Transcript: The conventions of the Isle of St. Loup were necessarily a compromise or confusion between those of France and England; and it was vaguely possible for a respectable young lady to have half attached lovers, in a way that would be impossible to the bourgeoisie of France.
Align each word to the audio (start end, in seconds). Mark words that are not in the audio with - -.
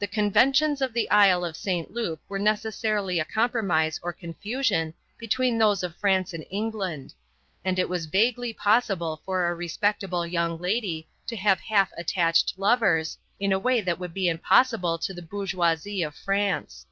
The 0.00 0.08
conventions 0.08 0.82
of 0.82 0.92
the 0.92 1.08
Isle 1.12 1.44
of 1.44 1.56
St. 1.56 1.92
Loup 1.92 2.18
were 2.28 2.40
necessarily 2.40 3.20
a 3.20 3.24
compromise 3.24 4.00
or 4.02 4.12
confusion 4.12 4.94
between 5.16 5.56
those 5.58 5.84
of 5.84 5.94
France 5.94 6.32
and 6.32 6.44
England; 6.50 7.14
and 7.64 7.78
it 7.78 7.88
was 7.88 8.06
vaguely 8.06 8.52
possible 8.52 9.22
for 9.24 9.46
a 9.46 9.54
respectable 9.54 10.26
young 10.26 10.58
lady 10.58 11.06
to 11.28 11.36
have 11.36 11.60
half 11.60 11.92
attached 11.96 12.54
lovers, 12.58 13.16
in 13.38 13.52
a 13.52 13.60
way 13.60 13.80
that 13.80 14.00
would 14.00 14.12
be 14.12 14.26
impossible 14.28 14.98
to 14.98 15.14
the 15.14 15.22
bourgeoisie 15.22 16.02
of 16.02 16.16
France. 16.16 16.86